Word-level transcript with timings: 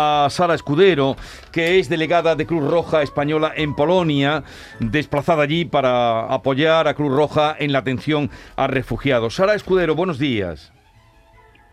a 0.00 0.28
Sara 0.30 0.54
Escudero, 0.54 1.16
que 1.50 1.80
es 1.80 1.88
delegada 1.88 2.36
de 2.36 2.46
Cruz 2.46 2.70
Roja 2.70 3.02
Española 3.02 3.52
en 3.56 3.74
Polonia, 3.74 4.44
desplazada 4.78 5.42
allí 5.42 5.64
para 5.64 6.32
apoyar 6.32 6.86
a 6.86 6.94
Cruz 6.94 7.12
Roja 7.12 7.56
en 7.58 7.72
la 7.72 7.80
atención 7.80 8.30
a 8.54 8.68
refugiados. 8.68 9.34
Sara 9.34 9.54
Escudero, 9.54 9.96
buenos 9.96 10.20
días. 10.20 10.72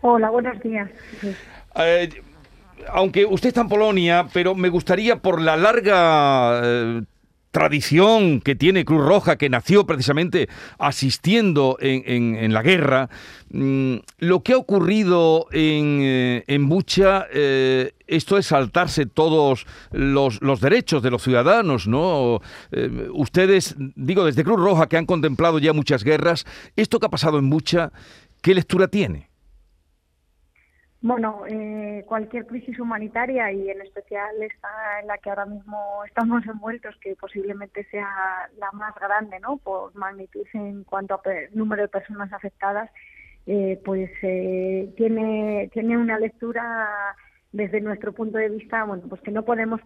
Hola, 0.00 0.30
buenos 0.30 0.60
días. 0.60 0.90
Eh, 1.76 2.08
aunque 2.88 3.24
usted 3.24 3.48
está 3.48 3.60
en 3.60 3.68
Polonia, 3.68 4.26
pero 4.32 4.56
me 4.56 4.70
gustaría 4.70 5.16
por 5.16 5.40
la 5.40 5.56
larga 5.56 6.60
eh, 6.64 7.02
tradición 7.56 8.42
que 8.42 8.54
tiene 8.54 8.84
Cruz 8.84 9.02
Roja, 9.02 9.36
que 9.36 9.48
nació 9.48 9.86
precisamente 9.86 10.46
asistiendo 10.78 11.78
en, 11.80 12.52
la 12.52 12.60
guerra, 12.60 13.08
mm, 13.50 13.94
lo 14.18 14.42
que 14.42 14.52
ha 14.52 14.58
ocurrido 14.58 15.46
en, 15.52 16.00
eh, 16.02 16.44
en 16.48 16.68
Bucha, 16.68 17.26
eh, 17.32 17.92
esto 18.06 18.36
es 18.36 18.48
saltarse 18.48 19.06
todos 19.06 19.66
los, 19.90 20.60
derechos 20.60 21.02
de 21.02 21.10
los 21.10 21.22
ciudadanos, 21.22 21.86
¿no? 21.86 22.42
Eh, 22.72 23.08
ustedes, 23.14 23.74
digo, 23.78 24.26
desde 24.26 24.44
Cruz 24.44 24.60
Roja, 24.60 24.86
que 24.86 24.98
han 24.98 25.06
contemplado 25.06 25.58
ya 25.58 25.72
muchas 25.72 26.04
guerras, 26.04 26.44
esto 26.76 27.00
que 27.00 27.06
ha 27.06 27.10
pasado 27.10 27.38
en 27.38 27.48
Bucha, 27.48 27.90
¿qué 28.42 28.54
lectura 28.54 28.88
tiene? 28.88 29.25
Bueno, 31.06 31.44
eh, 31.48 32.02
cualquier 32.08 32.46
crisis 32.46 32.80
humanitaria 32.80 33.52
y 33.52 33.70
en 33.70 33.80
especial 33.80 34.42
esta 34.42 34.68
en 35.00 35.06
la 35.06 35.16
que 35.18 35.30
ahora 35.30 35.46
mismo 35.46 36.02
estamos 36.04 36.44
envueltos, 36.44 36.96
que 37.00 37.14
posiblemente 37.14 37.84
sea 37.92 38.50
la 38.58 38.72
más 38.72 38.92
grande, 38.96 39.38
¿no? 39.38 39.56
Por 39.58 39.94
magnitud 39.94 40.44
en 40.52 40.82
cuanto 40.82 41.14
a 41.14 41.20
número 41.52 41.82
de 41.82 41.88
personas 41.88 42.32
afectadas, 42.32 42.90
eh, 43.46 43.80
pues 43.84 44.10
eh, 44.22 44.92
tiene 44.96 45.70
tiene 45.72 45.96
una 45.96 46.18
lectura 46.18 47.14
desde 47.52 47.80
nuestro 47.80 48.12
punto 48.12 48.38
de 48.38 48.48
vista, 48.48 48.82
bueno, 48.82 49.04
pues 49.08 49.20
que 49.20 49.30
no 49.30 49.44
podemos 49.44 49.80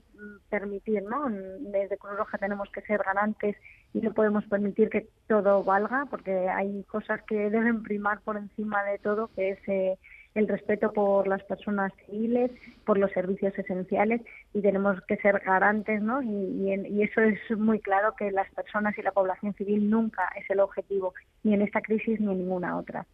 permitir, 0.48 1.02
¿no? 1.02 1.28
Desde 1.28 1.98
Cruz 1.98 2.16
Roja 2.16 2.38
tenemos 2.38 2.70
que 2.72 2.80
ser 2.80 3.02
garantes 3.04 3.56
y 3.92 4.00
no 4.00 4.14
podemos 4.14 4.46
permitir 4.46 4.88
que 4.88 5.08
todo 5.28 5.64
valga, 5.64 6.06
porque 6.08 6.48
hay 6.48 6.82
cosas 6.84 7.20
que 7.24 7.50
deben 7.50 7.82
primar 7.82 8.22
por 8.22 8.38
encima 8.38 8.82
de 8.84 8.98
todo, 9.00 9.28
que 9.36 9.50
es 9.50 9.98
el 10.34 10.46
respeto 10.46 10.92
por 10.92 11.26
las 11.26 11.42
personas 11.44 11.92
civiles, 12.06 12.50
por 12.84 12.98
los 12.98 13.10
servicios 13.12 13.56
esenciales 13.58 14.20
y 14.54 14.62
tenemos 14.62 15.00
que 15.08 15.16
ser 15.16 15.40
garantes, 15.44 16.02
¿no? 16.02 16.22
Y, 16.22 16.60
eso 17.00 17.20
es 17.22 17.58
muy 17.58 17.80
claro 17.80 18.14
que 18.16 18.30
las 18.30 18.48
personas 18.52 18.96
y 18.98 19.02
la 19.02 19.10
población 19.12 19.54
civil 19.54 19.88
nunca 19.88 20.22
es 20.38 20.48
el 20.50 20.60
objetivo, 20.60 21.14
ni 21.42 21.54
en 21.54 21.62
esta 21.62 21.80
crisis 21.80 22.20
ni 22.20 22.30
en 22.30 22.38
ninguna 22.38 22.76
otra. 22.76 23.06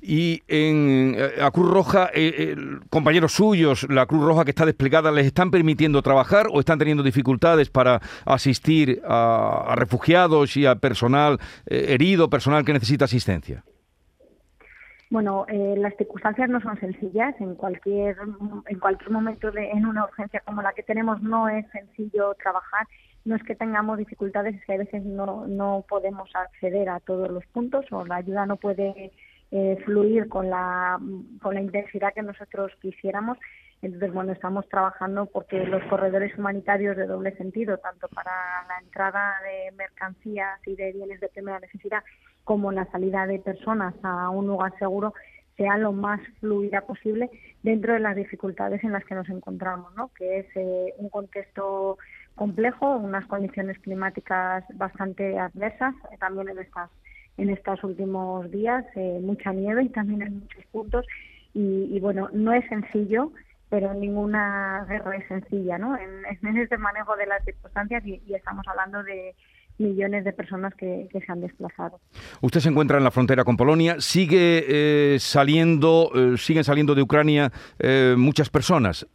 Y 0.00 0.42
en 0.48 1.16
la 1.36 1.50
Cruz 1.50 1.70
Roja, 1.70 2.10
eh, 2.14 2.56
compañeros 2.90 3.32
suyos, 3.32 3.86
la 3.90 4.06
Cruz 4.06 4.24
Roja 4.24 4.44
que 4.44 4.50
está 4.50 4.64
desplegada, 4.64 5.12
¿les 5.12 5.26
están 5.26 5.50
permitiendo 5.50 6.02
trabajar 6.02 6.46
o 6.50 6.60
están 6.60 6.78
teniendo 6.78 7.02
dificultades 7.02 7.68
para 7.70 8.00
asistir 8.24 9.00
a, 9.04 9.74
refugiados 9.76 10.56
y 10.56 10.66
a 10.66 10.76
personal 10.76 11.38
eh, 11.66 11.86
herido, 11.90 12.30
personal 12.30 12.64
que 12.64 12.72
necesita 12.72 13.04
asistencia? 13.04 13.64
Bueno, 15.10 15.46
eh, 15.48 15.74
las 15.78 15.96
circunstancias 15.96 16.50
no 16.50 16.60
son 16.60 16.78
sencillas. 16.80 17.34
En 17.40 17.54
cualquier 17.54 18.16
en 18.66 18.78
cualquier 18.78 19.10
momento 19.10 19.50
de, 19.50 19.70
en 19.70 19.86
una 19.86 20.04
urgencia 20.04 20.40
como 20.40 20.62
la 20.62 20.74
que 20.74 20.82
tenemos 20.82 21.22
no 21.22 21.48
es 21.48 21.66
sencillo 21.70 22.34
trabajar. 22.34 22.86
No 23.24 23.36
es 23.36 23.42
que 23.42 23.54
tengamos 23.54 23.98
dificultades, 23.98 24.54
es 24.54 24.64
que 24.64 24.74
a 24.74 24.78
veces 24.78 25.04
no, 25.04 25.46
no 25.46 25.84
podemos 25.88 26.30
acceder 26.34 26.88
a 26.88 27.00
todos 27.00 27.30
los 27.30 27.44
puntos 27.46 27.84
o 27.90 28.04
la 28.04 28.16
ayuda 28.16 28.46
no 28.46 28.56
puede 28.56 29.12
eh, 29.50 29.78
fluir 29.84 30.28
con 30.28 30.50
la, 30.50 30.98
con 31.40 31.54
la 31.54 31.60
intensidad 31.60 32.12
que 32.14 32.22
nosotros 32.22 32.72
quisiéramos. 32.80 33.38
Entonces, 33.80 34.12
bueno, 34.12 34.32
estamos 34.32 34.68
trabajando 34.68 35.26
porque 35.26 35.64
los 35.64 35.82
corredores 35.84 36.36
humanitarios 36.36 36.96
de 36.96 37.06
doble 37.06 37.36
sentido, 37.36 37.78
tanto 37.78 38.08
para 38.08 38.32
la 38.68 38.78
entrada 38.82 39.36
de 39.42 39.70
mercancías 39.76 40.58
y 40.66 40.74
de 40.74 40.92
bienes 40.92 41.20
de 41.20 41.28
primera 41.28 41.60
necesidad 41.60 42.02
como 42.48 42.72
la 42.72 42.86
salida 42.86 43.26
de 43.26 43.40
personas 43.40 43.94
a 44.02 44.30
un 44.30 44.46
lugar 44.46 44.72
seguro 44.78 45.12
sea 45.58 45.76
lo 45.76 45.92
más 45.92 46.18
fluida 46.40 46.80
posible 46.80 47.28
dentro 47.62 47.92
de 47.92 48.00
las 48.00 48.16
dificultades 48.16 48.82
en 48.84 48.92
las 48.92 49.04
que 49.04 49.14
nos 49.14 49.28
encontramos, 49.28 49.94
¿no? 49.96 50.10
que 50.14 50.38
es 50.38 50.46
eh, 50.54 50.94
un 50.96 51.10
contexto 51.10 51.98
complejo, 52.36 52.96
unas 52.96 53.26
condiciones 53.26 53.78
climáticas 53.80 54.64
bastante 54.76 55.38
adversas, 55.38 55.94
eh, 56.10 56.16
también 56.18 56.48
en 56.48 56.60
estas 56.60 56.88
en 57.36 57.50
estos 57.50 57.84
últimos 57.84 58.50
días, 58.50 58.82
eh, 58.96 59.20
mucha 59.22 59.52
nieve 59.52 59.82
y 59.82 59.90
también 59.90 60.22
en 60.22 60.40
muchos 60.40 60.64
puntos, 60.72 61.04
y, 61.52 62.00
bueno, 62.00 62.30
no 62.32 62.52
es 62.52 62.66
sencillo, 62.68 63.32
pero 63.68 63.92
ninguna 63.92 64.86
guerra 64.88 65.16
es 65.16 65.28
sencilla, 65.28 65.76
¿no? 65.76 65.96
En, 65.96 66.24
en 66.24 66.80
manejo 66.80 67.14
de 67.16 67.26
las 67.26 67.44
circunstancias 67.44 68.02
y 68.06 68.34
estamos 68.34 68.66
hablando 68.66 69.02
de, 69.02 69.34
millones 69.78 70.24
de 70.24 70.32
personas 70.32 70.74
que, 70.74 71.08
se 71.12 71.32
han 71.32 71.40
desplazado. 71.40 72.00
Usted 72.40 72.60
se 72.60 72.68
encuentra 72.68 72.98
en 72.98 73.04
la 73.04 73.10
frontera 73.10 73.44
con 73.44 73.56
Polonia. 73.56 73.96
Sigue 74.00 74.64
eh, 75.14 75.18
saliendo, 75.18 76.10
eh, 76.14 76.36
siguen 76.36 76.64
saliendo 76.64 76.94
de 76.94 77.02
Ucrania 77.02 77.50
eh, 77.78 78.14
muchas 78.16 78.50
personas. 78.50 79.06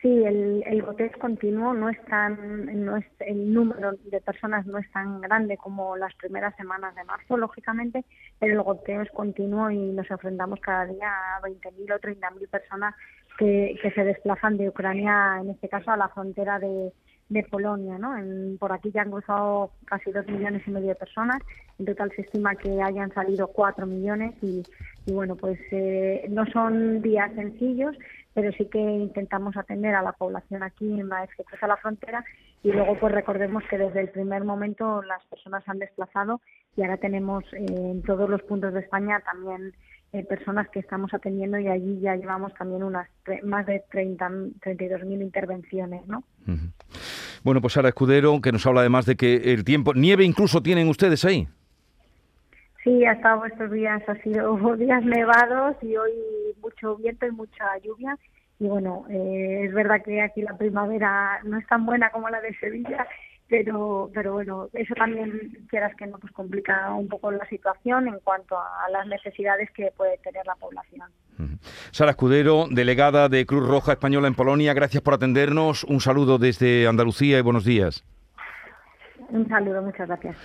Sí, 0.00 0.08
el, 0.24 0.64
el 0.66 0.82
goteo 0.82 1.06
es 1.06 1.16
continuo, 1.16 1.74
no 1.74 1.88
es 1.88 2.04
tan, 2.06 2.84
no 2.84 2.96
es, 2.96 3.06
el 3.20 3.54
número 3.54 3.92
de 3.92 4.20
personas 4.20 4.66
no 4.66 4.78
es 4.78 4.90
tan 4.90 5.20
grande 5.20 5.56
como 5.56 5.96
las 5.96 6.12
primeras 6.16 6.56
semanas 6.56 6.92
de 6.96 7.04
marzo, 7.04 7.36
lógicamente, 7.36 8.04
pero 8.40 8.54
el 8.54 8.62
goteo 8.62 9.02
es 9.02 9.10
continuo 9.12 9.70
y 9.70 9.78
nos 9.78 10.10
enfrentamos 10.10 10.58
cada 10.58 10.86
día 10.86 11.08
a 11.36 11.42
20.000 11.42 11.94
o 11.94 12.00
30.000 12.00 12.48
personas 12.48 12.96
que, 13.38 13.78
que 13.80 13.92
se 13.92 14.02
desplazan 14.02 14.56
de 14.56 14.70
Ucrania, 14.70 15.38
en 15.40 15.50
este 15.50 15.68
caso 15.68 15.92
a 15.92 15.96
la 15.96 16.08
frontera 16.08 16.58
de, 16.58 16.92
de 17.32 17.42
Polonia, 17.44 17.98
¿no? 17.98 18.14
por 18.58 18.72
aquí 18.72 18.90
ya 18.90 19.02
han 19.02 19.10
cruzado 19.10 19.70
casi 19.86 20.12
dos 20.12 20.26
millones 20.26 20.62
y 20.66 20.70
medio 20.70 20.88
de 20.88 20.94
personas. 20.94 21.40
En 21.78 21.86
total 21.86 22.12
se 22.14 22.22
estima 22.22 22.54
que 22.54 22.82
hayan 22.82 23.12
salido 23.14 23.48
cuatro 23.48 23.86
millones 23.86 24.34
y, 24.42 24.62
bueno, 25.06 25.36
pues 25.36 25.58
eh, 25.70 26.26
no 26.28 26.44
son 26.46 27.02
días 27.02 27.32
sencillos, 27.34 27.96
pero 28.34 28.52
sí 28.52 28.66
que 28.66 28.78
intentamos 28.78 29.56
atender 29.56 29.94
a 29.94 30.02
la 30.02 30.12
población 30.12 30.62
aquí 30.62 31.02
vez 31.20 31.30
que 31.36 31.66
la 31.66 31.76
frontera 31.76 32.24
y 32.62 32.70
luego 32.70 32.96
pues 32.98 33.12
recordemos 33.12 33.64
que 33.68 33.78
desde 33.78 34.00
el 34.00 34.08
primer 34.10 34.44
momento 34.44 35.02
las 35.02 35.24
personas 35.26 35.64
han 35.66 35.78
desplazado 35.78 36.40
y 36.76 36.82
ahora 36.82 36.96
tenemos 36.96 37.44
eh, 37.52 37.66
en 37.68 38.02
todos 38.02 38.28
los 38.30 38.42
puntos 38.42 38.72
de 38.72 38.80
España 38.80 39.20
también 39.20 39.72
eh, 40.12 40.24
personas 40.24 40.68
que 40.68 40.78
estamos 40.78 41.14
atendiendo 41.14 41.58
y 41.58 41.68
allí 41.68 41.98
ya 42.00 42.14
llevamos 42.16 42.52
también 42.54 42.82
unas 42.82 43.08
más 43.44 43.64
de 43.64 43.82
30, 43.90 44.30
32 44.60 45.04
mil 45.04 45.22
intervenciones, 45.22 46.06
¿no? 46.06 46.22
Bueno, 47.42 47.60
pues 47.60 47.72
Sara 47.72 47.88
Escudero, 47.88 48.40
que 48.40 48.52
nos 48.52 48.66
habla 48.66 48.80
además 48.80 49.06
de 49.06 49.16
que 49.16 49.52
el 49.52 49.64
tiempo, 49.64 49.94
nieve 49.94 50.24
incluso 50.24 50.62
tienen 50.62 50.88
ustedes 50.88 51.24
ahí. 51.24 51.48
Sí, 52.84 53.04
ha 53.04 53.12
estado 53.12 53.46
estos 53.46 53.70
días, 53.70 54.02
ha 54.08 54.14
sido 54.16 54.76
días 54.76 55.04
nevados 55.04 55.76
y 55.82 55.96
hoy 55.96 56.12
mucho 56.60 56.96
viento 56.96 57.26
y 57.26 57.30
mucha 57.30 57.64
lluvia. 57.82 58.18
Y 58.58 58.66
bueno, 58.66 59.06
eh, 59.08 59.62
es 59.64 59.72
verdad 59.72 60.02
que 60.04 60.20
aquí 60.20 60.42
la 60.42 60.56
primavera 60.56 61.40
no 61.44 61.58
es 61.58 61.66
tan 61.66 61.86
buena 61.86 62.10
como 62.10 62.28
la 62.28 62.40
de 62.40 62.54
Sevilla 62.58 63.06
pero 63.52 64.10
pero 64.14 64.32
bueno 64.32 64.70
eso 64.72 64.94
también 64.94 65.30
quieras 65.68 65.94
que 65.96 66.06
no 66.06 66.16
pues 66.18 66.32
complica 66.32 66.90
un 66.94 67.06
poco 67.06 67.30
la 67.30 67.46
situación 67.50 68.08
en 68.08 68.18
cuanto 68.20 68.56
a 68.56 68.88
las 68.90 69.06
necesidades 69.06 69.70
que 69.72 69.92
puede 69.94 70.16
tener 70.18 70.46
la 70.46 70.54
población 70.54 71.06
Sara 71.90 72.12
Escudero, 72.12 72.66
delegada 72.70 73.28
de 73.28 73.44
Cruz 73.44 73.68
Roja 73.68 73.92
Española 73.92 74.28
en 74.28 74.34
Polonia, 74.34 74.74
gracias 74.74 75.02
por 75.02 75.14
atendernos. 75.14 75.82
Un 75.84 76.00
saludo 76.00 76.38
desde 76.38 76.86
Andalucía 76.86 77.38
y 77.38 77.42
buenos 77.42 77.64
días. 77.64 78.04
Un 79.28 79.48
saludo, 79.48 79.82
muchas 79.82 80.06
gracias. 80.06 80.36